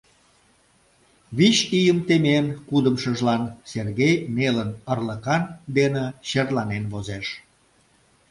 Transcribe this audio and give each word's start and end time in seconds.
Вич 1.37 1.57
ийым 1.79 1.99
темен, 2.07 2.45
кудымшыжлан 2.69 3.43
Сергей 3.71 4.15
нелын 4.35 4.71
ырлыкан 4.93 5.43
дене 5.77 6.03
черланен 6.27 6.83
возеш. 6.91 7.27